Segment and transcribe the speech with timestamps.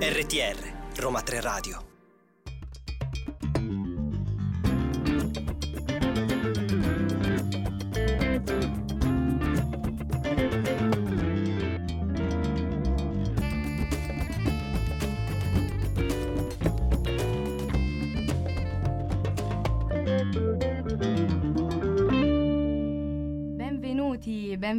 [0.00, 0.56] RTR
[0.96, 1.95] Roma 3 Radio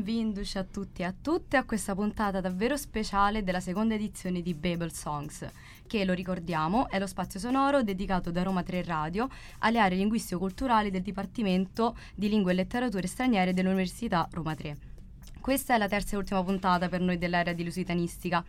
[0.02, 4.54] benvenuti a tutti e a tutte a questa puntata davvero speciale della seconda edizione di
[4.54, 5.46] Babel Songs,
[5.88, 9.28] che lo ricordiamo è lo spazio sonoro dedicato da Roma 3 Radio
[9.60, 14.78] alle aree linguistico-culturali del Dipartimento di Lingue e Letterature Straniere dell'Università Roma 3.
[15.40, 18.44] Questa è la terza e ultima puntata per noi dell'area di lusitanistica.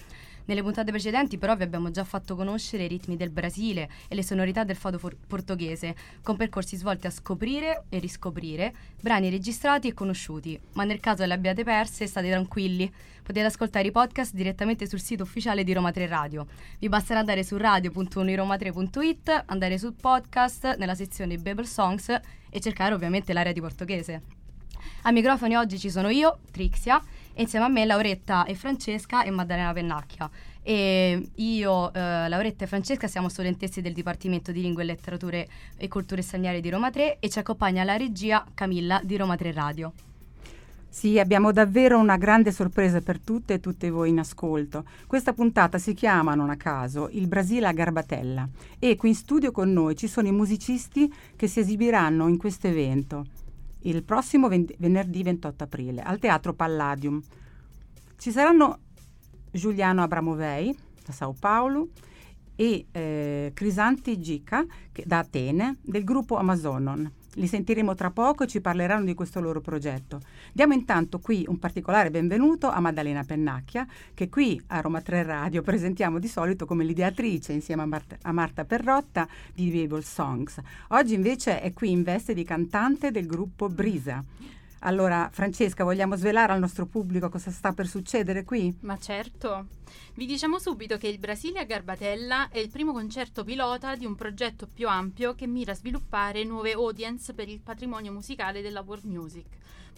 [0.49, 4.23] Nelle puntate precedenti però vi abbiamo già fatto conoscere i ritmi del Brasile e le
[4.23, 9.93] sonorità del fado for- portoghese, con percorsi svolti a scoprire e riscoprire brani registrati e
[9.93, 10.59] conosciuti.
[10.73, 12.91] Ma nel caso le abbiate perse, state tranquilli,
[13.23, 16.47] potete ascoltare i podcast direttamente sul sito ufficiale di Roma 3 Radio.
[16.79, 22.09] Vi basterà andare su radio.uniroma3.it, andare sul podcast nella sezione Babel Songs
[22.49, 24.38] e cercare ovviamente l'area di portoghese.
[25.03, 27.03] A microfoni oggi ci sono io, Trixia,
[27.35, 30.29] e insieme a me Lauretta e Francesca e Maddalena Pennacchia.
[30.63, 36.21] E io, eh, Lauretta e Francesca siamo studentesse del Dipartimento di Lingue Letterature e Culture
[36.21, 39.93] Straniere di Roma 3 e ci accompagna la regia Camilla di Roma 3 Radio.
[40.91, 44.85] Sì, abbiamo davvero una grande sorpresa per tutte e tutti voi in ascolto.
[45.07, 49.53] Questa puntata si chiama, non a caso, Il Brasile a Garbatella e qui in studio
[49.53, 53.27] con noi ci sono i musicisti che si esibiranno in questo evento
[53.89, 57.21] il prossimo ven- venerdì 28 aprile al Teatro Palladium.
[58.17, 58.79] Ci saranno
[59.51, 61.89] Giuliano Abramovei da Sao Paulo
[62.55, 64.65] e eh, Crisanti Gica
[65.05, 67.11] da Atene del gruppo Amazonon.
[67.39, 70.21] Li sentiremo tra poco e ci parleranno di questo loro progetto.
[70.53, 75.63] Diamo intanto qui un particolare benvenuto a Maddalena Pennacchia, che qui a Roma 3 Radio
[75.63, 80.61] presentiamo di solito come l'ideatrice insieme a Marta, a Marta Perrotta di Viable Songs.
[80.89, 84.25] Oggi invece è qui in veste di cantante del gruppo Brisa.
[84.81, 88.77] Allora, Francesca, vogliamo svelare al nostro pubblico cosa sta per succedere qui?
[88.81, 89.67] Ma certo.
[90.15, 94.15] Vi diciamo subito che il Brasile a Garbatella è il primo concerto pilota di un
[94.15, 99.05] progetto più ampio che mira a sviluppare nuove audience per il patrimonio musicale della world
[99.05, 99.47] music.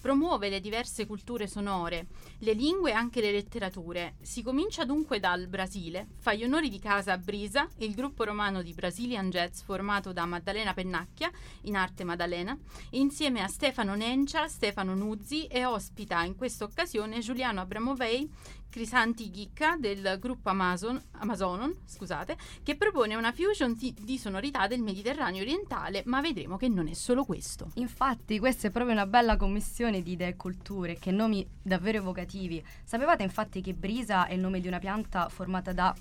[0.01, 2.07] Promuove le diverse culture sonore,
[2.39, 4.15] le lingue e anche le letterature.
[4.23, 8.63] Si comincia dunque dal Brasile, fa gli onori di casa a Brisa, il gruppo romano
[8.63, 11.31] di Brazilian Jazz formato da Maddalena Pennacchia,
[11.63, 12.57] in arte Maddalena,
[12.93, 18.29] insieme a Stefano Nencia, Stefano Nuzzi e ospita in questa occasione Giuliano Abramovei,
[18.71, 24.81] Crisanti Ghicca del gruppo Amazon, Amazonon, scusate, che propone una fusion di, di sonorità del
[24.81, 27.73] Mediterraneo orientale, ma vedremo che non è solo questo.
[27.75, 32.65] Infatti, questa è proprio una bella commissione di idee e culture, che nomi davvero evocativi.
[32.85, 35.95] Sapevate infatti che Brisa è il nome di una pianta formata da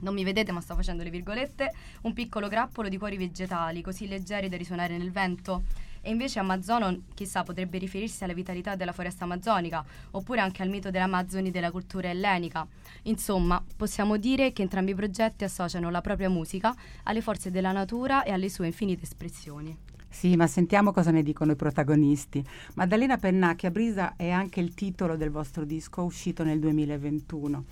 [0.00, 4.08] non mi vedete ma sto facendo le virgolette, un piccolo grappolo di cuori vegetali così
[4.08, 5.64] leggeri da risuonare nel vento.
[6.02, 10.90] E invece Amazono, chissà, potrebbe riferirsi alla vitalità della foresta amazzonica, oppure anche al mito
[10.90, 12.66] dell'Amazzoni della cultura ellenica.
[13.02, 16.74] Insomma, possiamo dire che entrambi i progetti associano la propria musica
[17.04, 19.76] alle forze della natura e alle sue infinite espressioni.
[20.08, 22.44] Sì, ma sentiamo cosa ne dicono i protagonisti.
[22.74, 27.64] Maddalena Pennacchia Brisa è anche il titolo del vostro disco uscito nel 2021.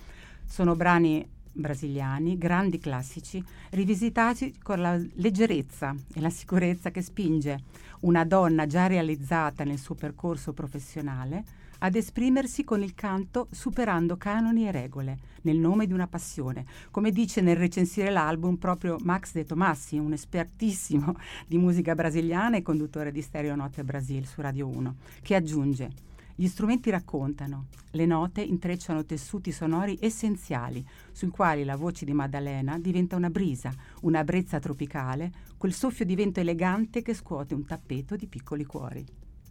[0.45, 7.59] Sono brani brasiliani, grandi classici, rivisitati con la leggerezza e la sicurezza che spinge
[8.01, 11.43] una donna già realizzata nel suo percorso professionale
[11.79, 17.11] ad esprimersi con il canto superando canoni e regole, nel nome di una passione, come
[17.11, 21.15] dice nel recensire l'album proprio Max De Tomassi, un espertissimo
[21.47, 26.07] di musica brasiliana e conduttore di Stereo Notte Brasil su Radio 1, che aggiunge
[26.39, 32.79] gli strumenti raccontano, le note intrecciano tessuti sonori essenziali, sui quali la voce di Maddalena
[32.79, 33.73] diventa una brisa,
[34.03, 39.05] una brezza tropicale, quel soffio di vento elegante che scuote un tappeto di piccoli cuori.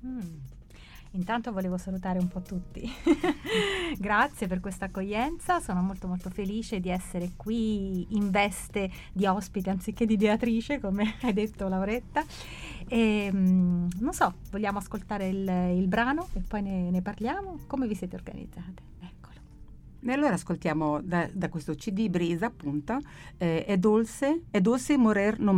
[0.06, 0.57] Mm.
[1.12, 2.88] Intanto volevo salutare un po' tutti.
[3.98, 9.70] Grazie per questa accoglienza, sono molto molto felice di essere qui in veste di ospite
[9.70, 12.24] anziché di ideatrice, come hai detto Lauretta.
[12.86, 17.60] E, mm, non so, vogliamo ascoltare il, il brano e poi ne, ne, parliamo?
[17.66, 18.82] Come vi siete organizzate?
[19.00, 19.40] Eccolo.
[20.00, 22.98] E allora ascoltiamo da, da questo CD Brisa, appunto,
[23.38, 25.52] eh, È dolce, è dolce morer no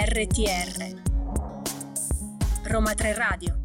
[0.00, 1.02] RTR
[2.66, 3.58] Roma 3 Radio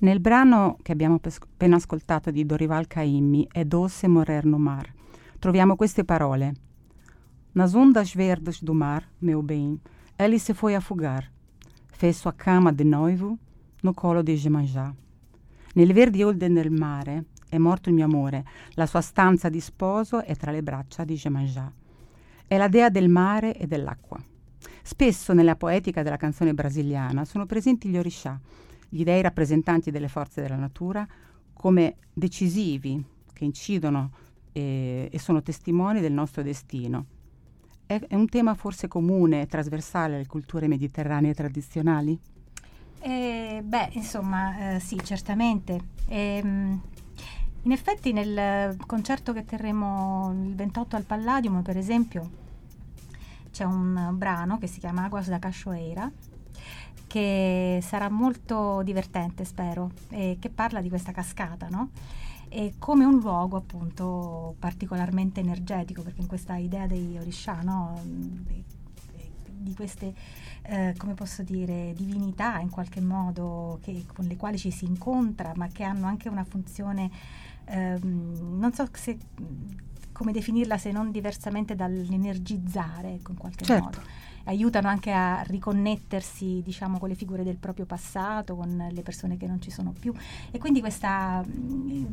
[0.00, 4.92] Nel brano che abbiamo appena ascoltato di Dorival Caymmi, E doce morer no mar,
[5.38, 6.54] troviamo queste parole.
[7.52, 9.80] Nas ondas verdes do mar, meu bem,
[10.16, 11.30] ele se foi afogar.
[11.92, 13.38] Fez sua cama de noivo
[13.82, 14.92] no colo di Gemanjá.
[15.74, 20.20] Nel verdi onde del mare è morto il mio amore, la sua stanza di sposo
[20.20, 21.72] è tra le braccia di Gemanjá.
[22.46, 24.22] È la dea del mare e dell'acqua.
[24.82, 28.38] Spesso nella poetica della canzone brasiliana sono presenti gli orishà,
[28.88, 31.06] gli dei rappresentanti delle forze della natura,
[31.52, 34.10] come decisivi che incidono
[34.52, 37.06] e, e sono testimoni del nostro destino.
[37.84, 42.18] È, è, un tema forse comune e trasversale alle culture mediterranee tradizionali?
[43.00, 45.80] Eh, beh, insomma, eh, sì, certamente.
[46.08, 46.80] E, ehm,
[47.66, 52.30] in effetti nel concerto che terremo il 28 al Palladium, per esempio,
[53.50, 56.10] c'è un brano che si chiama Aguas da Cachoeira
[57.08, 61.90] che sarà molto divertente, spero, e che parla di questa cascata, no?
[62.48, 68.00] E come un luogo appunto particolarmente energetico, perché in questa idea dei Orisha, no?
[69.66, 70.14] di, queste,
[70.62, 75.52] eh, come posso dire, divinità in qualche modo che, con le quali ci si incontra,
[75.56, 77.10] ma che hanno anche una funzione,
[77.66, 79.16] ehm, non so se,
[80.12, 83.84] come definirla se non diversamente dall'energizzare, ecco, in qualche certo.
[83.84, 84.00] modo.
[84.44, 89.46] Aiutano anche a riconnettersi diciamo con le figure del proprio passato, con le persone che
[89.46, 90.14] non ci sono più.
[90.52, 92.04] E quindi questa mm,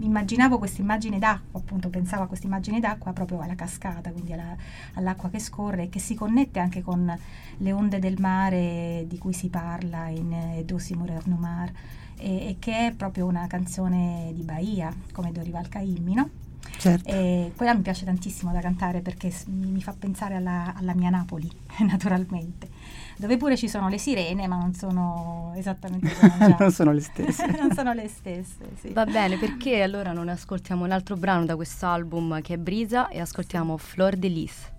[0.00, 4.56] immaginavo questa immagine d'acqua, appunto pensavo a questa immagine d'acqua proprio alla cascata, quindi alla,
[4.94, 7.16] all'acqua che scorre e che si connette anche con
[7.58, 11.70] le onde del mare di cui si parla in Dosi Morer Mar
[12.18, 16.30] e, e che è proprio una canzone di Bahia, come Dorival Caymmi, no?
[16.76, 17.08] Certo.
[17.08, 21.50] E quella mi piace tantissimo da cantare perché mi fa pensare alla, alla, mia Napoli,
[21.80, 22.68] naturalmente,
[23.16, 27.46] dove pure ci sono le sirene, ma non sono esattamente come Non sono le stesse.
[27.58, 28.92] non sono le stesse, sì.
[28.92, 33.08] Va bene, perché allora non ascoltiamo un altro brano da questo album che è Brisa
[33.08, 34.70] e ascoltiamo Flor de Lis.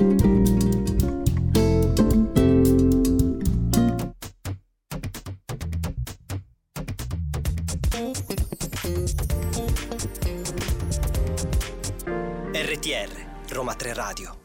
[0.00, 0.08] RTR
[13.50, 14.38] Roma 3 Radio.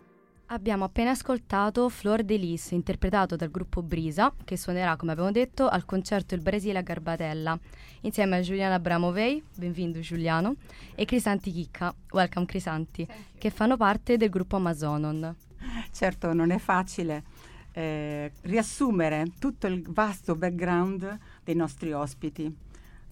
[0.48, 5.70] Abbiamo appena ascoltato Flor de Lis, interpretato dal gruppo Brisa, che suonerà, come abbiamo detto,
[5.70, 7.58] al concerto Il Brasile a Garbatella,
[8.02, 10.56] insieme a Giuliano Abramovei, benvenuto Giuliano,
[10.96, 13.08] e Crisanti Chicca, welcome Crisanti,
[13.38, 15.45] che fanno parte del gruppo Amazonon.
[15.92, 17.24] Certo, non è facile
[17.72, 22.54] eh, riassumere tutto il vasto background dei nostri ospiti.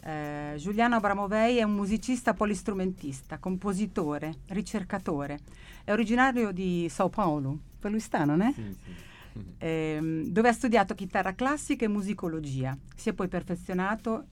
[0.05, 5.39] Eh, Giuliano Abramovei è un musicista polistrumentista, compositore, ricercatore.
[5.83, 8.51] È originario di Sao Paulo, per lui sta, non è?
[8.53, 9.11] Sì, sì.
[9.57, 12.77] Eh, dove ha studiato chitarra classica e musicologia.
[12.95, 14.27] Si è poi perfezionato,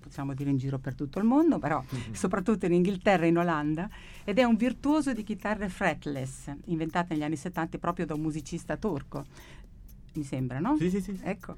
[0.00, 2.12] possiamo dire in giro per tutto il mondo, però Mhm.
[2.14, 3.88] soprattutto in Inghilterra e in Olanda,
[4.24, 8.76] ed è un virtuoso di chitarre fretless, inventate negli anni 70 proprio da un musicista
[8.76, 9.24] turco,
[10.14, 10.76] mi sembra, no?
[10.76, 11.18] Sì, sì, sì.
[11.22, 11.54] Ecco,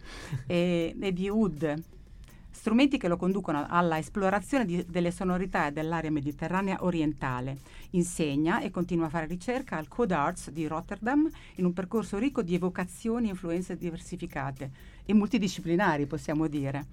[0.47, 1.83] e, e di oud,
[2.51, 7.57] strumenti che lo conducono alla esplorazione di- delle sonorità dell'area mediterranea orientale.
[7.91, 12.43] Insegna e continua a fare ricerca al Code Arts di Rotterdam in un percorso ricco
[12.43, 14.71] di evocazioni e influenze diversificate
[15.07, 16.85] e multidisciplinari, possiamo dire.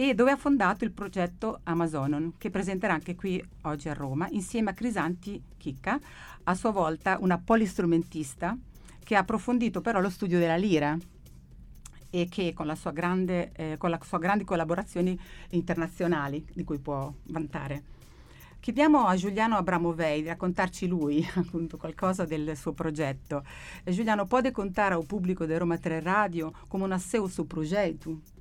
[0.00, 4.70] E dove ha fondato il progetto Amazonon, che presenterà anche qui oggi a Roma, insieme
[4.70, 5.98] a Crisanti Chicca,
[6.44, 8.56] a sua volta una polistrumentista
[9.02, 10.96] che ha approfondito però lo studio della lira
[12.10, 15.18] e che con la sua grande, eh, con la sua grandi collaborazioni
[15.50, 17.82] internazionali di cui può vantare.
[18.60, 23.42] Chiediamo a Giuliano Abramovei di raccontarci lui appunto qualcosa del suo progetto.
[23.82, 28.37] Eh, Giuliano, pode contar ao público da Roma 3 Radio como nasceu o seu projeto?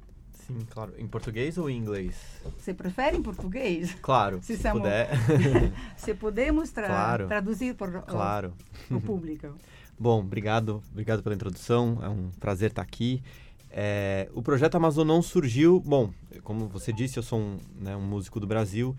[0.47, 0.93] Sim, claro.
[0.97, 2.15] Em português ou em inglês?
[2.57, 3.93] Você prefere em português?
[4.01, 5.09] Claro, Se se, puder.
[5.97, 7.27] Se podemos tra Claro.
[7.27, 8.53] traduzir por claro.
[8.89, 9.53] o público.
[9.99, 11.99] Bom, obrigado, obrigado pela introdução.
[12.01, 13.21] É um prazer estar aqui.
[13.69, 16.11] É, o projeto Amazonon surgiu, bom,
[16.43, 18.95] como você disse, eu sou um, né, um músico do Brasil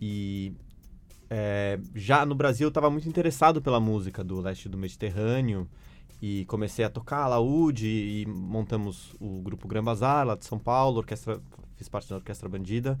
[0.00, 0.52] e
[1.30, 5.68] é, já no Brasil eu estava muito interessado pela música do leste do Mediterrâneo
[6.20, 10.98] e comecei a tocar alaúde e montamos o grupo Gran Bazar lá de São Paulo,
[10.98, 11.40] orquestra,
[11.76, 12.98] fiz parte da Orquestra Bandida.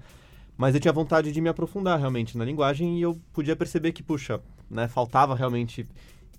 [0.56, 4.02] Mas eu tinha vontade de me aprofundar realmente na linguagem e eu podia perceber que,
[4.02, 5.88] puxa, né, faltava realmente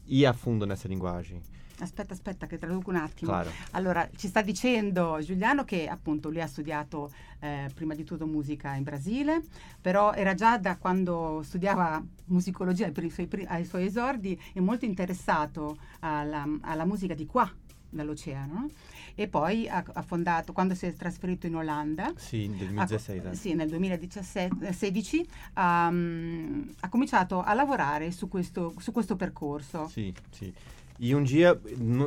[0.05, 1.41] ir a fundo nessa linguagem.
[1.81, 3.31] Aspetta, aspetta, che traduco un attimo.
[3.31, 3.49] Claro.
[3.71, 8.73] Allora, ci sta dicendo Giuliano che appunto lui ha studiato eh, prima di tutto musica
[8.75, 9.41] in Brasile,
[9.79, 14.85] però era già da quando studiava musicologia per i suoi, ai suoi esordi è molto
[14.85, 17.49] interessato alla, alla musica di qua,
[17.89, 18.53] dall'oceano.
[18.53, 18.69] no?
[19.15, 23.35] E poi ha, ha fondato, quando si è trasferito in Olanda, Sì, nel ha, 2016.
[23.35, 29.87] sì, nel 2016 ha, mm, ha cominciato a lavorare su questo, su questo percorso.
[29.89, 30.53] Sim, sim.
[30.99, 31.59] E um dia,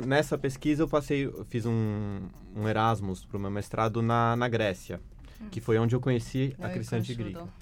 [0.06, 2.20] nessa pesquisa, eu passei, eu fiz um,
[2.54, 5.00] um Erasmus para o meu mestrado na, na Grécia,
[5.50, 7.40] que foi onde eu conheci a L'hai Cristante conosciuto.
[7.40, 7.52] Griga.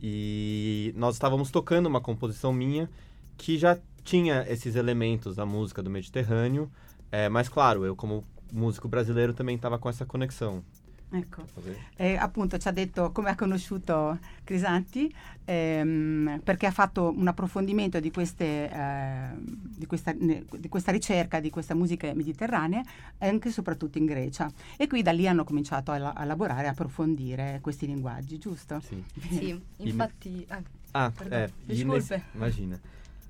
[0.00, 2.88] E nós estávamos tocando uma composição minha
[3.36, 6.70] que já tinha esses elementos da música do Mediterrâneo,
[7.12, 10.64] é, mas claro, eu como músico brasileiro também estava com essa conexão.
[11.12, 11.44] Ecco.
[11.52, 15.12] Fazer- E appunto ci ha detto come ha conosciuto Crisanti
[15.44, 21.40] ehm, perché ha fatto un approfondimento di, queste, eh, di, questa, ne- di questa ricerca
[21.40, 22.82] di questa musica mediterranea
[23.18, 26.68] anche e soprattutto in Grecia e qui da lì hanno cominciato a, la- a lavorare,
[26.68, 28.80] a approfondire questi linguaggi, giusto?
[28.80, 29.02] Sim.
[29.30, 30.44] Sì, infatti...
[30.48, 30.62] ah,
[30.92, 31.50] Ah, Perdão, é.
[31.68, 32.80] e nesse- imagina.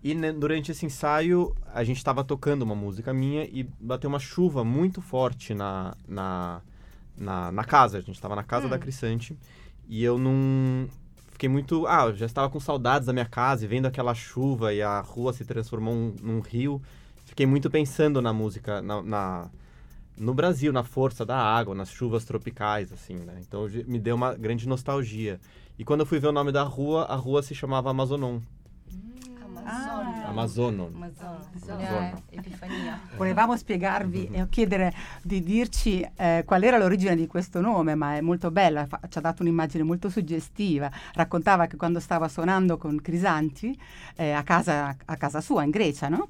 [0.02, 4.18] E ne- durante esse ensaio, a gente estava tocando uma música minha e bateu uma
[4.18, 6.62] chuva muito forte na, na,
[7.20, 7.98] na, na casa.
[7.98, 8.70] A gente estava na casa Hum.
[8.70, 9.36] da Crissante
[9.88, 10.88] e eu não.
[11.32, 11.86] Fiquei muito.
[11.86, 15.00] Ah, eu já estava com saudades da minha casa e vendo aquela chuva e a
[15.00, 16.82] rua se transformou um- num rio.
[17.24, 19.50] Fiquei muito pensando na música, na, na-
[20.18, 23.38] no Brasil, na força da água, nas chuvas tropicais, assim, né?
[23.40, 25.40] Então me deu uma grande nostalgia.
[25.78, 28.40] E quando eu fui ver o nome da rua, a rua se chamava Amazonon.
[29.64, 30.26] Amazonia.
[30.26, 30.92] Amazonon.
[30.94, 32.12] Amazonia.
[32.30, 33.00] Eh, Epifania.
[33.16, 38.20] Volevamo spiegarvi e chiedere di dirci eh, qual era l'origine di questo nome, ma è
[38.20, 40.90] molto bella, fa- ci ha dato un'immagine molto suggestiva.
[41.14, 43.78] Raccontava che quando stava suonando con Crisanti
[44.16, 46.28] eh, a, casa, a casa sua in Grecia, no?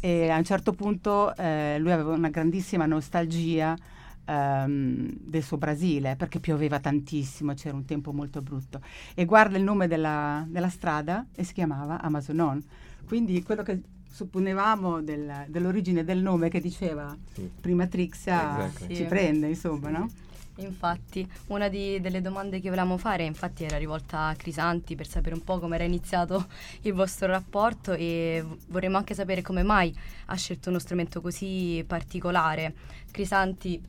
[0.00, 3.76] E a un certo punto eh, lui aveva una grandissima nostalgia
[4.24, 8.80] ehm, del suo Brasile perché pioveva tantissimo, c'era un tempo molto brutto.
[9.14, 12.62] E guarda il nome della, della strada e si chiamava Amazonon.
[13.06, 17.48] Quindi quello che supponevamo del- dell'origine del nome che diceva Sì.
[17.60, 18.88] prima Trixia Exactly.
[18.88, 19.04] ci Sì.
[19.04, 20.08] prende, insomma, no?
[20.56, 25.34] Infatti, una di- delle domande che volevamo fare infatti era rivolta a Crisanti per sapere
[25.34, 26.46] un po' come era iniziato
[26.82, 29.96] il vostro rapporto e vorremmo anche sapere come mai
[30.26, 32.74] ha scelto uno strumento così particolare.
[33.10, 33.80] Crisanti,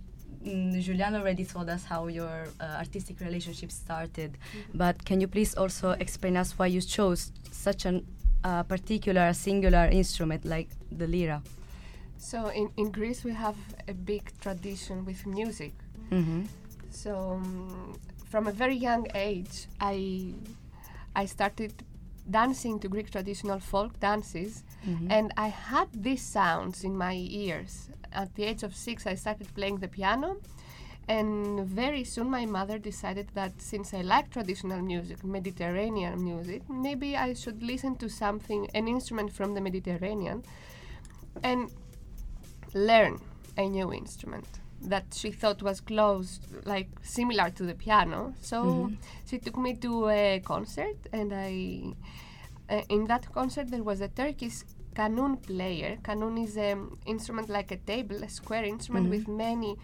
[0.45, 4.37] mm, Giuliano already told us how your uh, artistic relationship started,
[4.73, 8.01] but can you please also explain us why you chose such a
[8.43, 11.41] uh, particular singular instrument like the lira?
[12.17, 13.55] So in, in Greece we have
[13.87, 15.73] a big tradition with music.
[16.11, 16.47] Mhm.
[16.91, 17.11] So
[17.41, 17.97] um,
[18.29, 20.33] from a very young age, I
[21.15, 21.73] I started
[22.29, 25.11] dancing to Greek traditional folk dances, Mhm.
[25.11, 27.89] and I had these sounds in my ears.
[28.13, 30.37] At the age of six, I started playing the piano,
[31.07, 37.15] and very soon my mother decided that since I like traditional music, Mediterranean music, maybe
[37.15, 40.43] I should listen to something, an instrument from the Mediterranean,
[41.43, 41.71] and
[42.73, 43.19] learn
[43.57, 44.47] a new instrument
[44.81, 48.33] that she thought was close, like similar to the piano.
[48.41, 48.97] So Mhm.
[49.25, 51.93] she took me to a concert, and I,
[52.69, 54.63] uh, in that concert, there was a Turkish
[54.95, 55.97] kanun player.
[56.03, 59.09] Kanun is an instrument like a table, a square instrument Mhm.
[59.11, 59.75] with many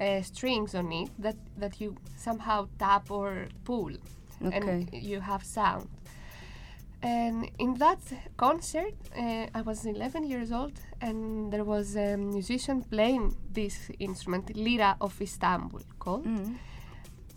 [0.00, 3.92] uh, strings on it that that you somehow tap or pull,
[4.42, 4.56] Okay.
[4.56, 5.88] and you have sound.
[7.02, 8.00] And in that
[8.36, 14.56] concert, uh, I was 11 years old, and there was a musician playing this instrument,
[14.56, 16.24] Lira of Istanbul, called.
[16.26, 16.56] Mhm.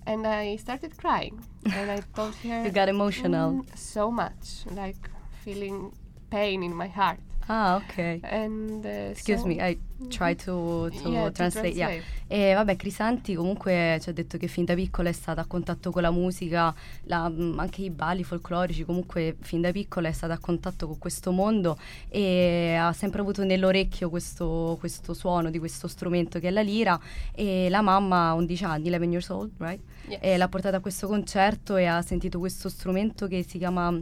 [0.05, 3.51] And I started crying, and I told her You got emotional.
[3.51, 5.09] "Mm, so much, like
[5.43, 5.91] feeling
[6.29, 7.19] pain in my heart.
[7.49, 8.19] Ah, ok.
[8.23, 9.77] And uh, Excuse so- me, I
[10.09, 11.69] try to, to Yeah, to translate.
[11.77, 11.87] yeah.
[11.87, 12.15] translate.
[12.27, 15.89] E vabbè, Crisanti comunque ci ha detto che fin da piccola è stata a contatto
[15.91, 20.33] con la musica, la- mm, anche i balli folclorici, comunque fin da piccola è stata
[20.33, 21.77] a contatto con questo mondo
[22.09, 26.99] e ha sempre avuto nell'orecchio questo, questo suono di questo strumento che è la lira
[27.33, 29.81] e la mamma a 11 anni, 11 years old, right?
[30.09, 30.19] Yes.
[30.21, 33.97] E l'ha portata a questo concerto e ha sentito questo strumento che si chiama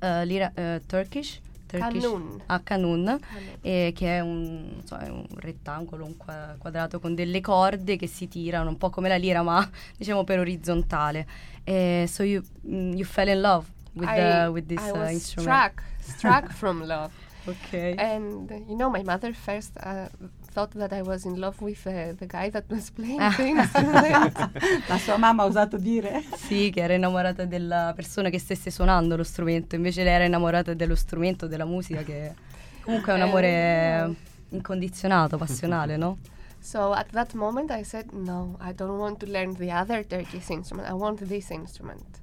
[0.00, 1.40] eh, lira eh, Turkish.
[1.66, 2.42] Turkish Kanun.
[2.46, 3.48] a Kanun, Kanun.
[3.60, 8.06] eh, che è un, so, è un rettangolo, un qua- quadrato con delle corde che
[8.06, 9.68] si tirano, un po' come la lira, ma
[9.98, 11.26] diciamo per orizzontale.
[11.64, 14.96] Eh, so you, mm, you fell in love with, I, the, with this I uh,
[14.98, 15.48] was instrument.
[15.72, 17.10] struck, struck from love.
[17.46, 17.94] Ok.
[17.96, 20.08] And uh, you know, my mother first uh,
[20.56, 23.34] thought that I was in love with uh, the guy that was playing Ah.
[23.38, 24.50] instrument.
[24.88, 26.22] La sua mamma ha osato dire?
[26.34, 30.72] Sì, che era innamorata della persona che stesse suonando lo strumento, invece lei era innamorata
[30.72, 32.34] dello strumento, della musica, che
[32.82, 34.14] comunque è un amore
[34.48, 36.16] incondizionato, passionale, no?
[36.58, 40.48] So at that moment, I said, no, I don't want to learn the other Turkish
[40.48, 40.88] instrument.
[40.88, 42.20] I want this instrument.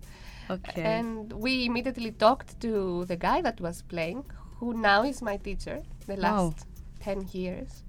[0.47, 0.77] Ok.
[0.79, 4.23] And we immediately talked to the guy that was playing,
[4.59, 6.47] who now is my teacher, the Wow.
[6.51, 6.65] last
[7.03, 7.82] 10 years.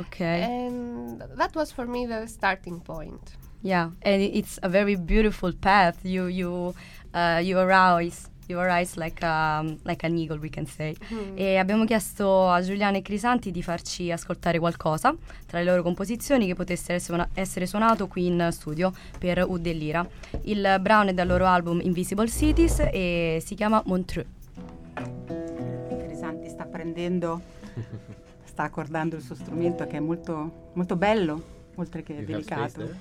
[0.00, 0.20] Ok.
[0.20, 3.36] And that was for me the starting point.
[3.62, 5.98] Yeah, and it's a very beautiful path.
[6.02, 6.74] You you
[7.12, 10.94] uh, you arise you arise like um, like an eagle, we can say.
[11.34, 15.14] E abbiamo chiesto a Giuliano e Crisanti di farci ascoltare qualcosa
[15.46, 19.72] tra le loro composizioni che potesse suona- essere suonato qui in studio per Ud e
[19.72, 20.06] Lira.
[20.42, 24.26] Il brano è dal loro album Invisible Cities e si chiama Montreux.
[26.04, 27.40] Crisanti sta prendendo,
[28.60, 31.42] sta accordando il suo strumento che è molto, molto bello,
[31.76, 32.72] oltre che You delicato.
[32.72, 32.96] there?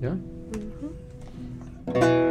[0.00, 0.18] Yeah?
[1.84, 2.21] Non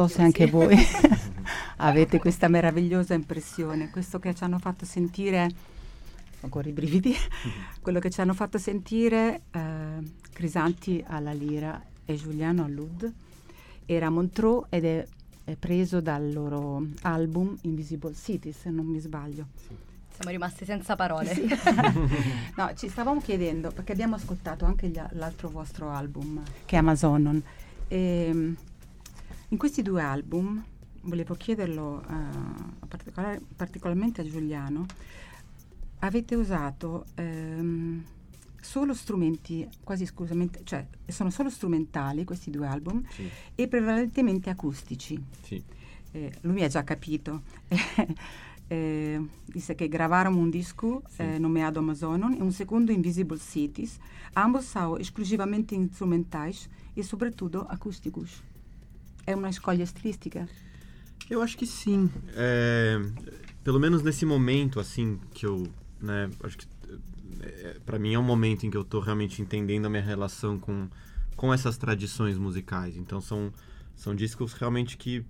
[0.00, 0.76] so se anche voi
[1.78, 5.50] avete questa meravigliosa impressione, questo che ci hanno fatto sentire,
[6.40, 7.14] ancora i brividi,
[7.82, 9.60] quello che ci hanno fatto sentire eh,
[10.32, 13.12] Crisanti alla lira e Giuliano all'ud,
[13.84, 15.06] era Montreux ed è,
[15.44, 19.48] è preso dal loro album Invisible City, se non mi sbaglio.
[20.14, 21.34] Siamo rimasti senza parole.
[21.34, 21.46] Sì.
[22.56, 27.42] no, ci stavamo chiedendo, perché abbiamo ascoltato anche gli l'altro vostro album, che è Amazonon.
[27.88, 28.54] E,
[29.50, 30.62] in questi due album,
[31.02, 34.86] volevo chiederlo eh, a particolare- particolarmente a Giuliano,
[36.00, 38.02] avete usato ehm,
[38.60, 45.20] solo strumenti, quasi esclusivamente, cioè sono solo strumentali questi due album Sì, e prevalentemente acustici.
[45.42, 45.62] sì.
[46.12, 47.42] Eh, lui mi ha già capito.
[48.72, 51.22] Eh, disse che gravaram un disco Sì.
[51.22, 53.98] eh, nomeado Amazonon e un secondo Invisible Cities.
[54.34, 58.40] Ambos são exclusivamente instrumentais e, sobretudo, acústicos.
[59.30, 60.48] É uma escolha estilística?
[61.30, 62.10] Eu acho que sim.
[62.34, 63.00] É,
[63.62, 65.68] pelo menos nesse momento, assim, que eu,
[66.00, 66.66] né, acho que
[67.40, 70.58] é, para mim é um momento em que eu tô realmente entendendo a minha relação
[70.58, 70.88] com,
[71.36, 72.96] com essas tradições musicais.
[72.96, 73.52] Então são,
[73.94, 75.24] são discos realmente que,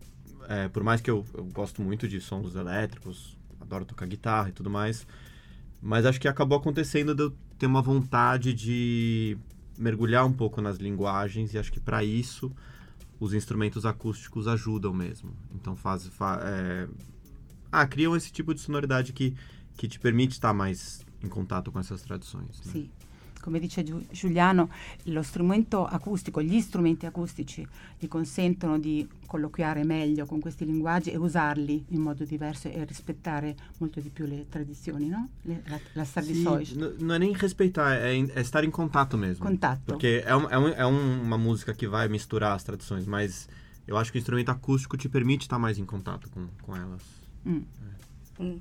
[0.48, 4.52] é, por mais que eu, eu gosto muito de sons elétricos, adoro tocar guitarra e
[4.52, 5.06] tudo mais,
[5.82, 9.36] mas acho que acabou acontecendo de eu ter uma vontade de
[9.76, 12.50] mergulhar um pouco nas linguagens e acho que para isso
[13.20, 15.32] os instrumentos acústicos ajudam mesmo.
[15.54, 16.88] Então faz, fa- é,
[17.70, 19.36] ah, criam esse tipo de sonoridade que,
[19.76, 22.60] que te permite estar mais in contatto con essere tradições.
[22.64, 22.72] Né?
[22.72, 22.90] Sì,
[23.40, 24.68] come dice Giu- Giuliano,
[25.04, 27.66] lo strumento acustico, gli strumenti acustici
[27.98, 33.54] gli consentono di colloquiare meglio con questi linguaggi e usarli in modo diverso e rispettare
[33.78, 35.28] molto di più le tradizioni, no?
[35.42, 36.72] Le, la, la Sim, tradições.
[36.74, 39.44] n- não é nem respeitar, é, é estar em contato mesmo.
[39.44, 39.80] Contato.
[39.86, 43.48] Porque é, um- é, um- é um- uma música que vai misturar as tradições, mas
[43.86, 47.02] eu acho que o instrumento acústico te permite estar mais em contato com, com elas.
[47.44, 47.62] Mm.
[48.38, 48.60] Mm.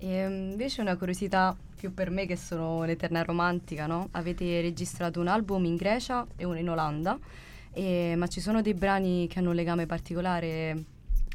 [0.00, 4.08] E invece una curiosità più per me che sono un'eterna romantica, no?
[4.12, 7.16] Avete registrato un album in Grecia e uno in Olanda,
[7.72, 10.84] e- ma ci sono dei brani che hanno un legame particolare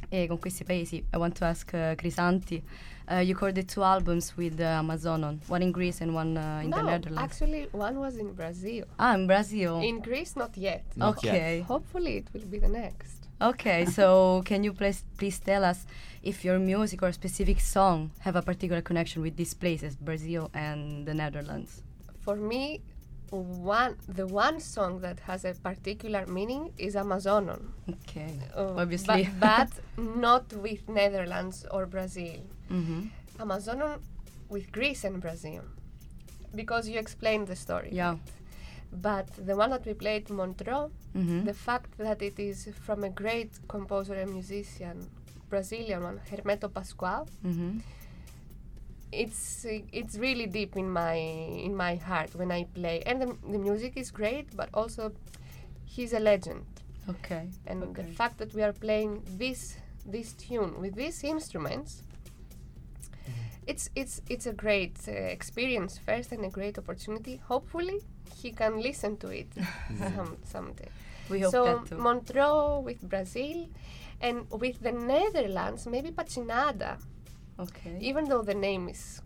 [0.09, 0.97] eh, con questi paesi.
[0.97, 2.61] I want to ask uh, Crisanti,
[3.09, 6.69] uh, you recorded two albums with uh, Amazonon, one in Greece and one uh, in
[6.69, 7.23] the no, Netherlands.
[7.23, 8.85] actually, one was in Brazil.
[8.97, 9.79] ah, in Brazil.
[9.81, 10.83] In Greece, not yet.
[10.95, 11.61] Not okay.
[11.61, 13.12] Hopefully, it will be the next.
[13.43, 15.85] Okay, so can you please please tell us
[16.21, 21.05] if your music or specific song have a particular connection with these places, Brazil and
[21.05, 21.81] the Netherlands?
[22.21, 22.79] For me,
[23.31, 27.73] one the one song that has a particular meaning is Amazonon.
[27.89, 29.27] Okay, Uh, obviously.
[29.39, 32.39] but, but not with Netherlands or Brazil.
[32.71, 33.09] Mhm.
[33.39, 33.99] Amazonon
[34.47, 35.63] with Greece and Brazil,
[36.55, 37.89] because you explained the story.
[37.91, 38.15] Yeah.
[39.01, 41.45] But the one that we played, Montreux, Mhm.
[41.45, 45.09] the fact that it is from a great composer and musician,
[45.49, 47.81] Brazilian one, Hermeto Pascoal, Mhm.
[49.11, 51.15] it's it's really deep in my
[51.67, 53.01] in my heart when I play.
[53.05, 55.11] And the, the music is great, but also
[55.85, 56.65] he's a legend.
[57.09, 57.49] Okay.
[57.67, 62.03] And the fact that we are playing this this tune with these instruments,
[63.67, 67.41] it's it's it's a great uh, experience first and a great opportunity.
[67.47, 67.99] Hopefully,
[68.41, 69.47] he can listen to it
[69.97, 70.89] some, someday.
[71.29, 71.97] we hope so that too.
[71.97, 73.67] Montreux with Brazil,
[74.21, 76.97] and with the Netherlands, maybe Pacinada,
[77.59, 77.97] okay.
[78.01, 79.21] even though the name is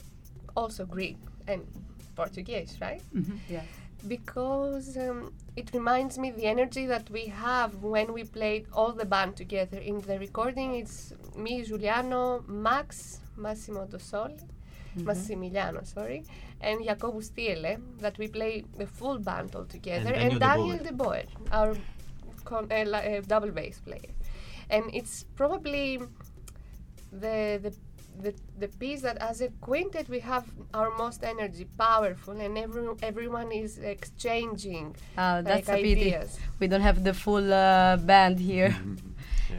[0.55, 1.61] also Greek and
[2.15, 3.01] Portuguese, right?
[3.13, 3.39] Mhm.
[3.49, 3.63] yeah.
[4.07, 9.05] because um, it reminds me the energy that we have when we played all the
[9.05, 9.79] band together.
[9.79, 14.41] In the recording, it's me, Giuliano, Max, Massimo Dossoli,
[14.95, 15.03] Mhm.
[15.05, 16.23] Massimiliano, sorry,
[16.59, 20.77] and Jacobo Stiele, that we play the full band all together, And and, Daniel Daniel
[20.77, 21.75] De De Boer, our
[22.43, 24.13] con- uh, li- uh, double bass player.
[24.69, 25.99] And it's probably
[27.11, 27.73] the, the
[28.19, 32.83] the, the piece that as a quintet we have our most energy powerful and every,
[33.03, 36.01] everyone is exchanging Ah, that's like a pity.
[36.15, 38.75] ideas We don't have the full uh, band here.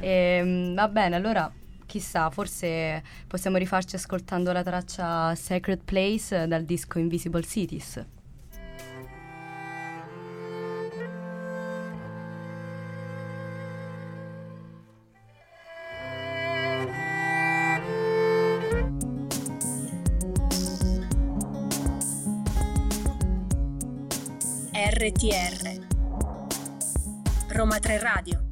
[0.02, 0.40] Yeah.
[0.42, 1.50] Ehm, va bene, allora
[1.88, 8.04] chissà, forse possiamo rifarci ascoltando la traccia Sacred Place dal disco Invisible Cities.
[24.70, 25.86] RTR
[27.48, 28.47] Roma 3 Radio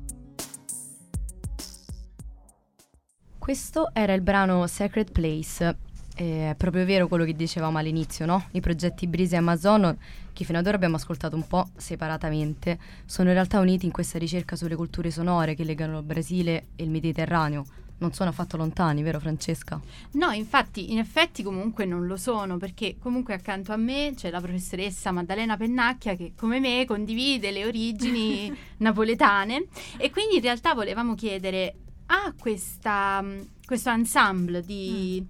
[3.47, 5.77] Questo era il brano Sacred Place.
[6.17, 8.49] È proprio vero quello che dicevamo all'inizio, no?
[8.51, 9.97] I progetti Brise e Amazon,
[10.33, 14.19] che fino ad ora abbiamo ascoltato un po' separatamente, sono in realtà uniti in questa
[14.19, 17.65] ricerca sulle culture sonore che legano il Brasile e il Mediterraneo.
[17.99, 19.81] Non sono affatto lontani, vero Francesca?
[20.15, 24.41] No, infatti, in effetti comunque non lo sono, perché comunque accanto a me c'è la
[24.41, 29.67] professoressa Maddalena Pennacchia che come me condivide le origini napoletane
[29.99, 31.77] e quindi in realtà volevamo chiedere
[32.07, 35.25] a questa, mh, questo ensemble di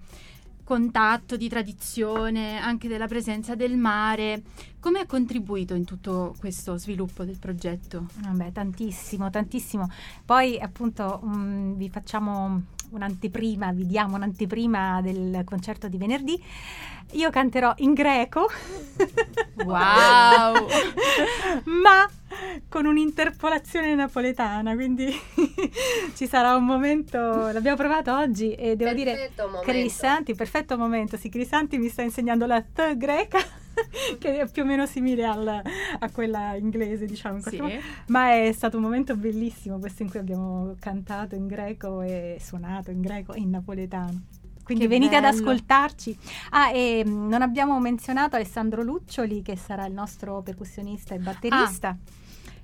[0.63, 4.43] contatto, di tradizione, anche della presenza del mare,
[4.81, 8.07] come ha contribuito in tutto questo sviluppo del progetto?
[8.21, 9.89] Vabbè, tantissimo, tantissimo.
[10.25, 16.41] Poi appunto mm, vi facciamo un'anteprima, vi diamo un'anteprima del concerto di venerdì.
[17.11, 18.47] Io canterò in greco.
[19.63, 20.67] Wow!
[21.81, 22.07] Ma
[22.67, 25.07] con un'interpolazione napoletana, quindi
[26.15, 29.71] ci sarà un momento, l'abbiamo provato oggi e devo dire Perfetto momento.
[29.71, 33.65] Crisanti, perfetto momento, sì, Crisanti mi sta insegnando la T greca
[34.19, 35.61] che è più o meno simile al-
[35.99, 37.73] a quella inglese, diciamo in modo.
[38.07, 42.91] Ma è stato un momento bellissimo questo in cui abbiamo cantato in greco e suonato
[42.91, 44.21] in greco e in napoletano.
[44.63, 45.35] Quindi Che venite ad bello.
[45.37, 46.17] ascoltarci.
[46.49, 51.95] Ah, e mm, non abbiamo menzionato Alessandro Luccioli, che sarà il nostro percussionista e batterista.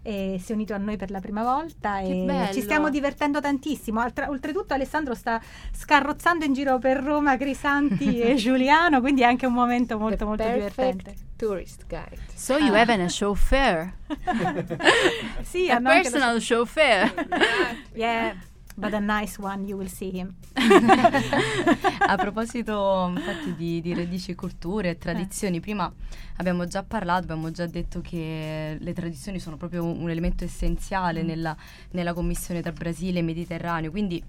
[0.05, 2.53] E si è unito a noi per la prima volta Che e bello.
[2.53, 4.01] ci stiamo divertendo tantissimo.
[4.01, 5.41] Altra- oltretutto, Alessandro sta
[5.73, 10.25] scarrozzando in giro per Roma Crisanti e Giuliano, quindi è anche un momento molto, The
[10.25, 11.13] molto perfect divertente.
[11.37, 12.17] tourist guide.
[12.35, 13.93] So you have a chauffeur,
[15.43, 17.13] Sì, a personal chauffeur.
[17.93, 18.35] Yeah.
[18.75, 20.33] But a nice one you will see him.
[22.05, 25.91] A proposito infatti di, di radici e culture e tradizioni, prima
[26.37, 31.55] abbiamo già parlato, abbiamo già detto che le tradizioni sono proprio un, elemento essenziale nella,
[31.91, 34.23] nella commissione tra Brasile e Mediterraneo, quindi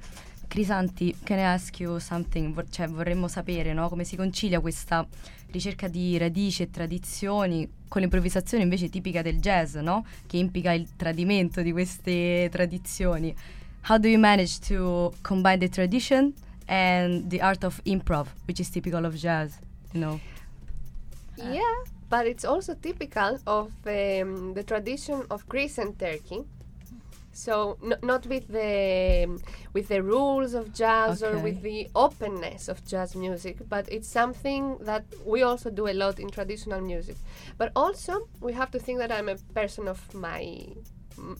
[0.46, 2.52] Crisanti, can I ask you something?
[2.54, 5.06] Vor- cioè, vorremmo sapere no, come si concilia questa
[5.50, 10.04] ricerca di radici e tradizioni con l'improvvisazione invece tipica del jazz, no?
[10.26, 13.34] che implica il tradimento di queste tradizioni.
[13.84, 16.34] How do you manage to combine the tradition
[16.66, 19.58] and the art of improv, which is typical of jazz?
[19.92, 20.20] You know?
[21.36, 21.74] Yeah,
[22.08, 26.44] but it's also typical of um, the tradition of Greece and Turkey.
[27.34, 29.38] So n- not with the
[29.74, 34.78] with the rules of jazz or with the openness of jazz music, but it's something
[34.80, 37.16] that we also do a lot in traditional music.
[37.58, 40.68] But also we have to think that I'm a person of my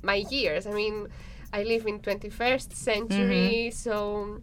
[0.03, 0.67] my years.
[0.67, 1.09] I mean,
[1.59, 3.83] I live in 21st century, mm-hmm.
[3.85, 4.41] so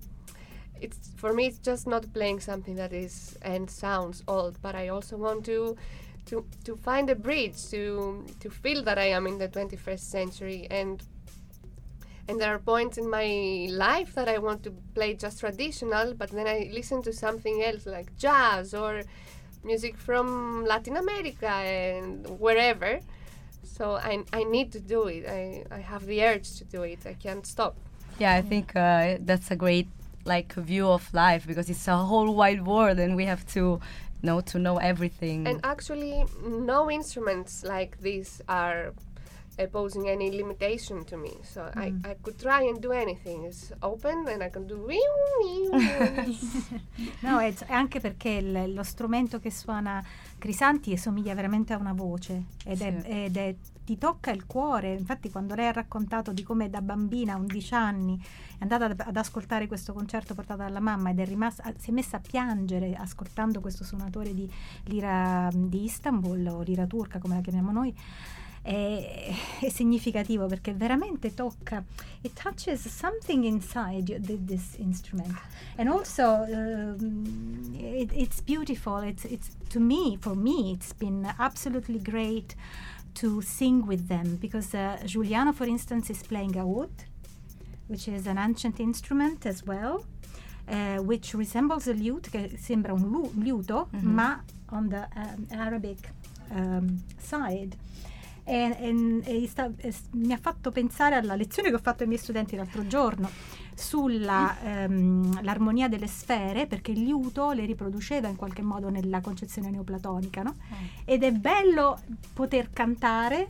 [0.81, 4.87] it's for me it's just not playing something that is and sounds old but i
[4.87, 5.77] also want to
[6.25, 10.67] to to find a bridge to to feel that i am in the 21st century.
[10.71, 11.03] And
[12.27, 13.29] and there are points in my
[13.69, 17.85] life that i want to play just traditional but then i listen to something else
[17.85, 19.01] like jazz or
[19.63, 22.99] music from latin america and wherever
[23.81, 26.99] so i, I need to do it I, I have the urge to do it
[27.05, 27.73] i can't stop
[28.21, 29.87] Yeah, I think uh, that's a great
[30.25, 33.79] like view of life because it's a whole wide world and we have to
[34.21, 35.47] know to know everything.
[35.47, 38.93] And actually, no instruments like this are
[39.57, 41.33] uh, posing any limitation to me.
[41.43, 43.45] So I, I could try and do anything.
[43.45, 44.77] It's open and I can do.
[47.21, 50.03] No, it's è anche perché lo strumento che suona
[50.41, 53.07] Crisanti somiglia veramente a una voce ed, è, Sì.
[53.07, 54.91] ed è- ti tocca il cuore.
[54.95, 58.19] Infatti, quando lei ha raccontato di come da bambina a 11 anni
[58.57, 61.93] è andata ad, ad ascoltare questo concerto portato dalla mamma ed è rimasta, si è
[61.93, 64.49] messa a piangere ascoltando questo suonatore di
[64.85, 67.95] lira di Istanbul o lira turca, come la chiamiamo noi.
[68.63, 71.83] È, è significativo perché veramente tocca
[72.21, 75.33] it touches something inside you, thi- this instrument.
[75.77, 79.01] And also um, it, it's beautiful.
[79.01, 82.55] It's it's to me for me it's been absolutely great
[83.15, 86.91] to sing with them because uh, Giuliano for instance is playing a oud
[87.87, 90.05] which is an ancient instrument as well
[90.69, 94.13] uh, which resembles a lute che sembra un lu- liuto Mhm.
[94.13, 96.13] ma on the um, Arabic
[96.51, 97.75] um, side
[98.43, 102.09] e, e- e sta- e mi ha fatto pensare alla lezione che ho fatto ai
[102.09, 103.29] miei studenti l'altro giorno
[103.73, 110.55] sull'armonia delle sfere perché liuto le riproduceva in qualche modo nella concezione neoplatonica no?
[111.05, 111.99] ed è bello
[112.33, 113.47] poter cantare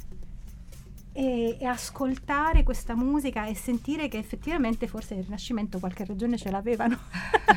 [1.13, 6.49] e, e ascoltare questa musica e sentire che effettivamente forse nel Rinascimento qualche ragione ce
[6.51, 6.97] l'avevano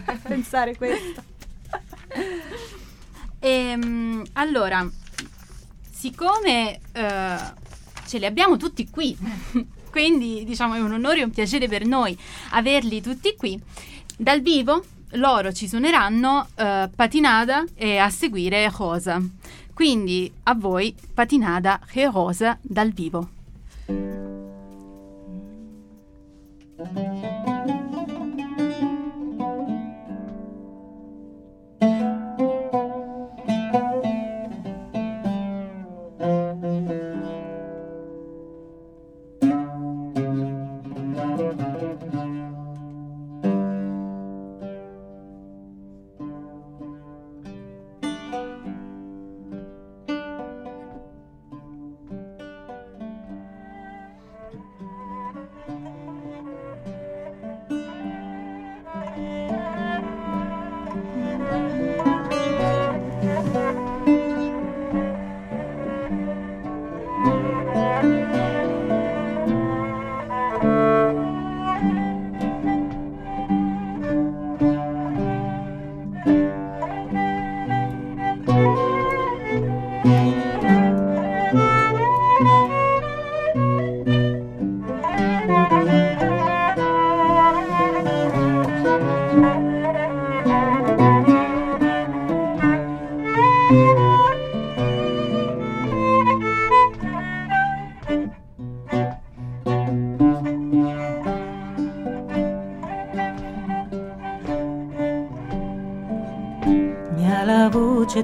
[0.07, 1.23] a pensare questo
[3.41, 4.89] Ehm, allora,
[6.05, 7.37] siccome eh,
[8.07, 9.17] ce li abbiamo tutti qui,
[9.91, 12.15] quindi diciamo è un onore e un piacere per noi
[12.51, 13.59] averli tutti qui,
[14.15, 19.19] dal vivo loro ci suoneranno eh, Patinada e a seguire Rosa.
[19.73, 24.24] Quindi a voi Patinada e Rosa dal vivo.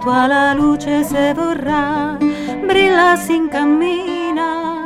[0.01, 2.17] Voce, tua la luce se vorrà,
[2.67, 4.85] brilla si incammina,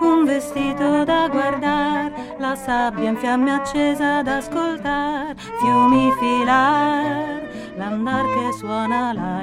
[0.00, 7.42] un vestito da guardar, la sabbia in fiamme accesa ad ascoltar, fiumi filar,
[7.76, 9.37] l'andar che suona l'aria.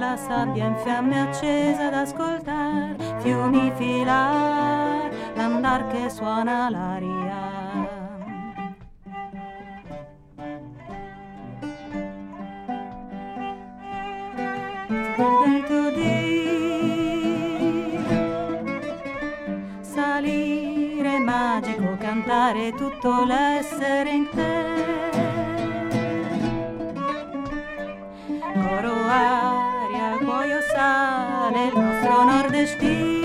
[0.00, 7.48] La sabbia in fiamme accesa ad ascoltar, fiumi filar, l'andar che suona l'aria.
[19.82, 24.58] Salire magico, cantare tutto l'essere in te.
[28.54, 29.49] Coro, aria, cuoio,
[31.60, 33.19] sale, il nostro nord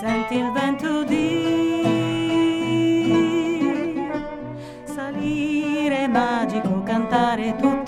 [0.00, 1.82] Senti il vento di
[4.84, 7.83] salire magico, cantare tutto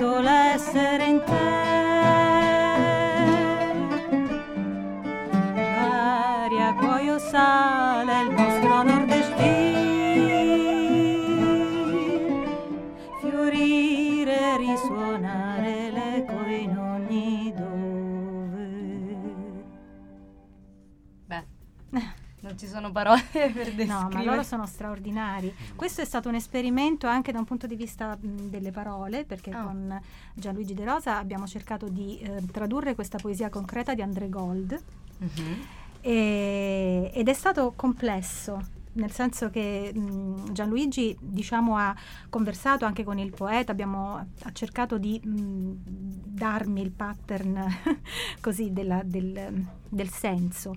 [22.87, 23.85] sono parole per descrivere.
[23.87, 25.53] No, ma loro sono straordinari.
[25.75, 29.51] Questo è stato un esperimento anche da un punto di vista mh, delle parole, perché
[29.51, 29.62] Ah.
[29.62, 30.01] con
[30.35, 34.79] Gianluigi De Rosa abbiamo cercato di eh, tradurre questa poesia concreta di André Gold
[35.18, 35.57] Mhm.
[36.01, 38.75] e- ed è stato complesso.
[38.96, 41.94] Nel senso che mh, Gianluigi diciamo, ha
[42.31, 47.62] conversato anche con il poeta, abbiamo, ha cercato di mh, darmi il pattern
[48.40, 50.75] così della- del, del senso.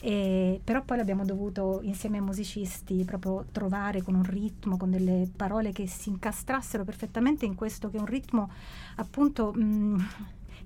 [0.00, 5.28] E- però poi l'abbiamo dovuto insieme ai musicisti proprio trovare con un ritmo, con delle
[5.34, 8.48] parole che si incastrassero perfettamente in questo che è un ritmo
[8.96, 10.06] appunto mh,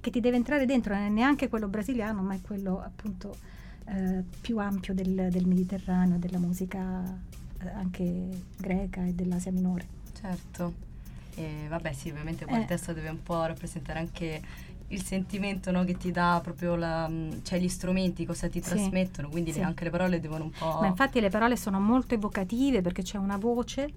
[0.00, 3.36] che ti deve entrare dentro, non è neanche quello brasiliano, ma è quello appunto
[3.86, 7.02] eh, più ampio del, del Mediterraneo, della musica
[7.60, 8.28] eh, anche
[8.58, 9.86] greca e dell'Asia minore.
[10.20, 10.90] Certo.
[11.34, 12.64] E vabbè, sì, ovviamente poi Eh.
[12.66, 14.42] testo deve un po' rappresentare anche
[14.92, 17.10] il sentimento no, che ti dà proprio la,
[17.42, 19.58] cioè gli strumenti, cosa ti Sì, trasmettono, quindi sì.
[19.58, 20.78] le- anche le parole devono un po'...
[20.80, 23.90] Ma infatti le parole sono molto evocative perché c'è una voce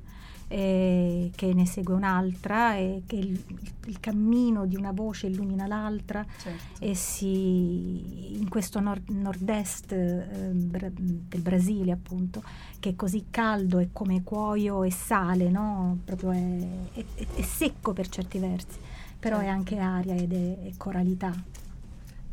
[0.47, 3.43] eh, che ne segue un'altra e che il,
[3.87, 6.83] il cammino di una voce illumina l'altra Certo.
[6.83, 12.43] e si in questo nord- nord-est eh, bra- del Brasile appunto
[12.79, 15.97] che è così caldo e come cuoio e sale no?
[16.05, 18.77] proprio è- è- è secco per certi versi
[19.19, 19.53] però è Certo.
[19.55, 21.33] anche aria ed è, è coralità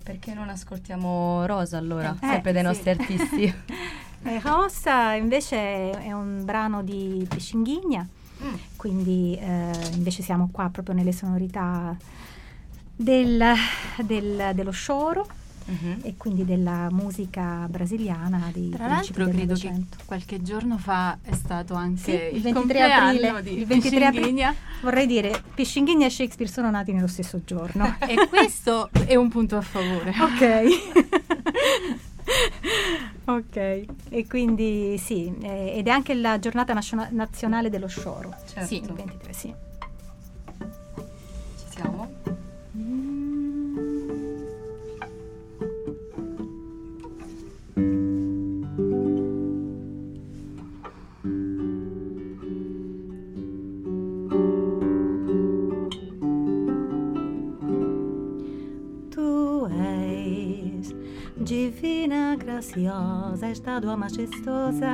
[0.03, 2.15] Perché non ascoltiamo Rosa allora?
[2.21, 2.67] Eh, Sempre dei sì.
[2.67, 3.55] nostri artisti.
[4.25, 8.07] E Rossa invece è un brano di Pescinghigna
[8.43, 8.55] Mm.
[8.77, 11.97] quindi eh, invece siamo qua proprio nelle sonorità
[12.97, 13.55] del-
[14.05, 15.27] del- dello scioro
[15.65, 15.99] Mhm.
[16.03, 19.73] e quindi della musica brasiliana dei Tra l'altro credo che
[20.05, 24.07] qualche giorno fa è stato anche Sì, il il, 23 compleanno aprile, di il 23
[24.07, 24.55] aprile.
[24.83, 27.97] Vorrei dire, Pescinghigna e Shakespeare sono nati nello stesso giorno.
[28.07, 30.13] e questo è un punto a favore.
[30.19, 30.67] ok.
[33.25, 33.57] ok,
[34.11, 38.35] e quindi sì, eh, ed è anche la giornata nasciona- nazionale dello scioro.
[38.47, 38.67] Certo.
[38.67, 39.55] Sì, il 23, sì.
[63.43, 64.87] Graciosa, estátua majestosa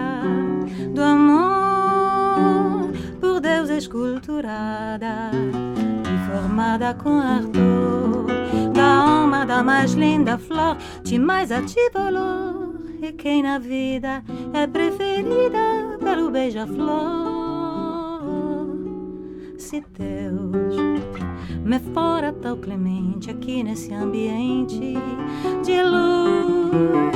[0.94, 2.90] do amor,
[3.20, 5.30] por Deus esculturada
[6.03, 8.26] e formada com ardor
[8.72, 14.22] da alma da mais linda flor, de mais a ti valor, e quem na vida
[14.55, 17.28] é preferida pelo beija-flor.
[19.59, 20.76] Se Deus
[21.64, 24.94] me fora tão clemente aqui nesse ambiente
[25.64, 27.07] de luz.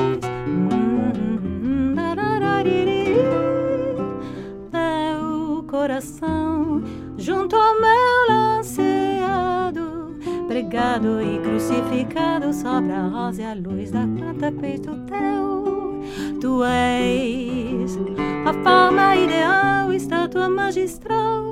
[7.23, 10.17] Junto ao meu lanceado,
[10.49, 16.03] pregado e crucificado sobre a rosa e a luz da planta peito teu.
[16.41, 17.97] Tu és
[18.45, 21.45] a forma ideal, estátua magistral,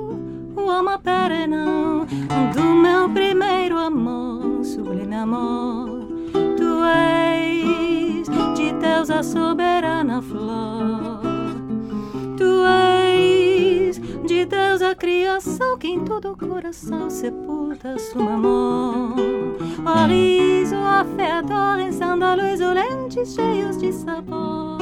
[0.57, 2.05] o alma perenal
[2.53, 6.05] do meu primeiro amor, sublime amor.
[6.33, 11.30] Tu és de Deus a soberana flor.
[14.31, 19.15] De Deus a criação que em todo o coração sepulta seu amor.
[19.19, 24.77] O riso, a fé, a dor, sândalos olentes cheios de sabor.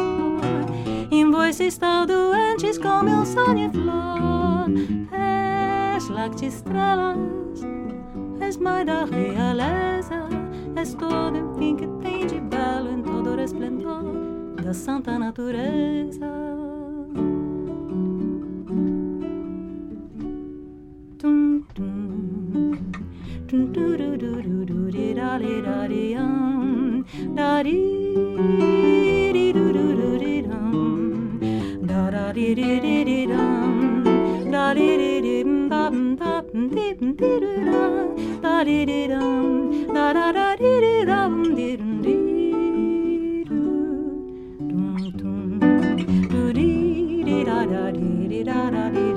[1.10, 4.70] Em voices tão doentes como um sonho e flor.
[5.98, 7.18] És lacte estrelas,
[8.40, 10.30] és mãe da realeza.
[10.76, 14.04] És todo enfim que tem de belo em todo o resplendor
[14.64, 16.59] da santa natureza.
[23.50, 27.04] do do do do do do de da de da de um
[27.36, 27.78] da de
[29.34, 31.40] de do do do de dum
[31.90, 36.94] da da de de de de dum da de de de bum bum bum de
[37.00, 42.18] de de dum da de de dum da da da de de dum de de
[47.50, 49.09] da da dee da da dee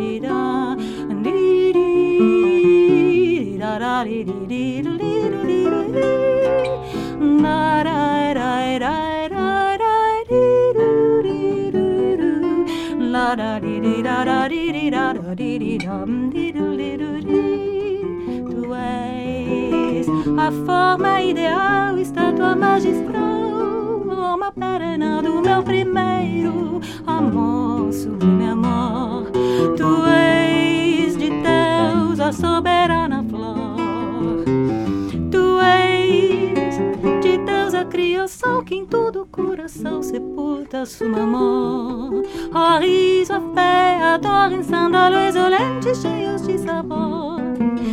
[18.51, 29.31] Tu és a forma ideal, estátua magistral, alma perena do meu primeiro amor, sublime amor.
[29.77, 33.22] Tu és de Deus a soberana
[37.93, 42.23] criação que em todo coração sepulta seu amor.
[42.55, 44.19] Ó riso, a fé, a
[44.51, 47.39] em sândalos olentes cheios de sabor.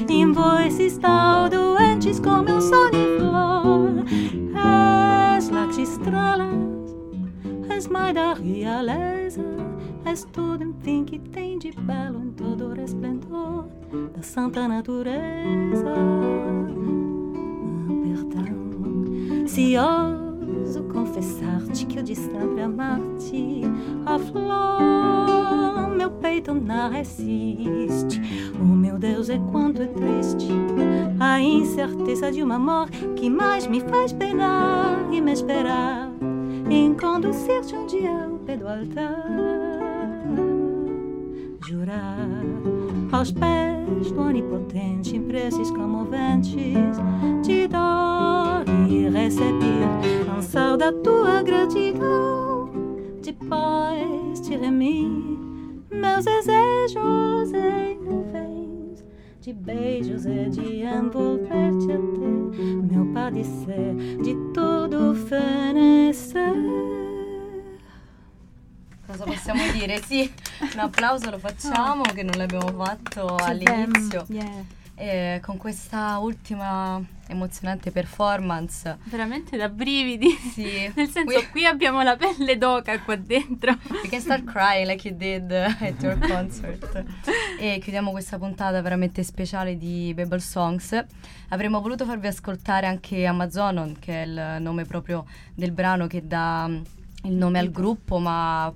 [0.08, 4.06] Em voices tão doentes como um sonho em flor.
[5.36, 6.96] És lacte estrelas,
[7.70, 9.44] és mãe da realeza.
[10.06, 13.66] És tudo, enfim, que tem de belo em todo o resplendor
[14.16, 15.84] da santa natureza.
[15.86, 16.70] Ah,
[18.02, 18.69] perdão,
[19.58, 23.62] ouso confessar-te que eu distante amar-te,
[24.06, 28.22] a flor, meu peito não resiste.
[28.62, 30.48] Oh meu Deus, é quanto é triste
[31.20, 36.10] a incerteza de um amor que mais me faz penar e me esperar
[36.70, 39.26] em conduzir-te um dia ao pé do altar.
[41.68, 42.30] Jurar
[43.12, 46.98] aos pés do onipotente, impressos comoventes,
[47.44, 52.70] de dar e receber, lançar da tua gratidão,
[53.22, 55.08] de paz te remir,
[55.92, 59.04] meus desejos em nuvens,
[59.42, 62.28] de beijos e de envolver-te até
[62.92, 66.56] meu padecer, de todo fenecer.
[69.06, 70.02] Cosa possiamo dire?
[70.04, 70.32] Sì,
[70.74, 74.26] un applauso lo facciamo che non l'abbiamo fatto all'inizio.
[74.30, 74.66] Yeah.
[74.96, 78.98] E con questa ultima emozionante performance.
[79.06, 80.30] Veramente da brividi.
[80.32, 80.92] Sì.
[80.96, 83.78] Nel senso, We- qui abbiamo la pelle d'oca qua dentro.
[84.04, 87.06] We can start crying like you did at your concert.
[87.60, 91.06] e chiudiamo questa puntata veramente speciale di Babel Songs.
[91.50, 95.26] Avremmo voluto farvi ascoltare anche Amazonon, che è il nome proprio
[95.56, 96.82] del brano che dà mm,
[97.24, 98.74] il nome al gruppo, ma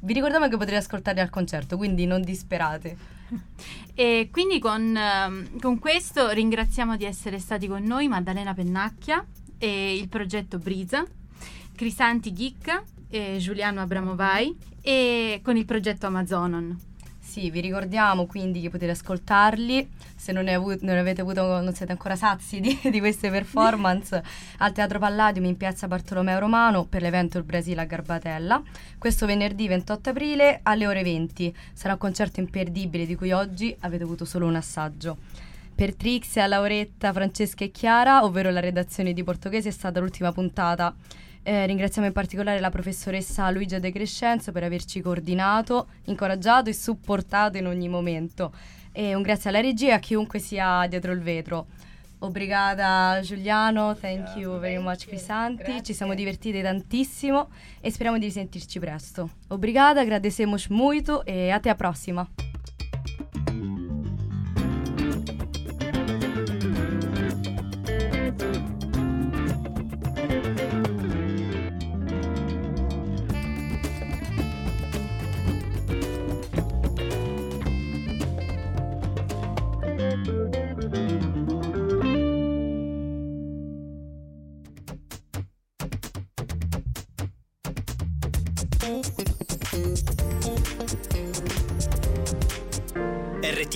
[0.00, 3.14] vi ricordiamo che potrete ascoltarli al concerto, quindi non disperate.
[3.98, 9.24] E quindi con, ehm, con questo ringraziamo di essere stati con noi Maddalena Pennacchia
[9.56, 11.02] e il progetto Brisa,
[11.74, 16.78] Crisanti Ghicca e Giuliano Abramovai e con il progetto Amazonon.
[17.36, 19.86] Sì, vi ricordiamo quindi che potete ascoltarli.
[20.16, 24.22] Se non, ne avu- non avete avuto, non siete ancora sazi di, di queste performance,
[24.56, 28.62] al Teatro Palladium in piazza Bartolomeo Romano per l'evento Il Brasile a Garbatella.
[28.96, 31.54] Questo venerdì 28 aprile alle ore 20.
[31.74, 35.18] Sarà un concerto imperdibile di cui oggi avete avuto solo un assaggio.
[35.74, 40.94] Per Trixia, Lauretta, Francesca e Chiara, ovvero la redazione di Portoghese, è stata l'ultima puntata.
[41.48, 47.56] Eh, ringraziamo in particolare la professoressa Luigia De Crescenzo per averci coordinato, incoraggiato e supportato
[47.56, 48.52] in ogni momento.
[48.90, 51.66] E un grazie alla regia e a chiunque sia dietro il vetro.
[52.18, 58.80] Obrigada Giuliano, thank you very much Crisanti, ci siamo divertiti tantissimo e speriamo di risentirci
[58.80, 59.30] presto.
[59.46, 62.28] Obrigada, agradecemos muito e até a prossima.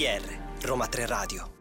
[0.00, 0.22] RTR,
[0.62, 1.59] Roma 3 Radio.